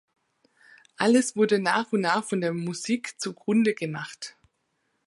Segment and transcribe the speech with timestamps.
[0.97, 4.35] Alles wurde nach und nach von der Musik zu Grunde gemacht.